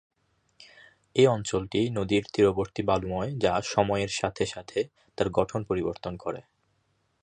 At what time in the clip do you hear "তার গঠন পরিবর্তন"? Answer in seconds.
5.17-6.13